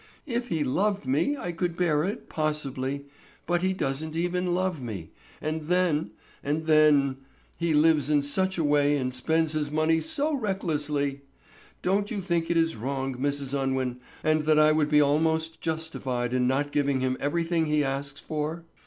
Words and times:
If 0.25 0.47
he 0.47 0.63
loved 0.63 1.05
me 1.05 1.37
I 1.37 1.51
could 1.51 1.77
bear 1.77 2.03
it 2.05 2.27
possibly, 2.27 3.05
but 3.45 3.61
he 3.61 3.71
don't 3.71 4.15
even 4.15 4.51
love 4.55 4.81
me; 4.81 5.11
and 5.39 5.65
then—and 5.67 6.65
then—he 6.65 7.73
lives 7.75 8.09
in 8.09 8.23
such 8.23 8.57
a 8.57 8.63
way 8.63 8.97
and 8.97 9.13
spends 9.13 9.51
his 9.51 9.69
money 9.69 10.01
so 10.01 10.33
recklessly! 10.33 11.21
Don't 11.83 12.09
you 12.09 12.19
think 12.19 12.49
it 12.49 12.57
is 12.57 12.75
wrong, 12.75 13.17
Mrs. 13.17 13.53
Unwin, 13.53 13.97
and 14.23 14.41
that 14.45 14.57
I 14.57 14.71
would 14.71 14.89
be 14.89 15.01
almost 15.01 15.61
justified 15.61 16.33
in 16.33 16.47
not 16.47 16.71
giving 16.71 17.01
him 17.01 17.15
everything 17.19 17.67
he 17.67 17.83
asks 17.83 18.19
for?" 18.19 18.65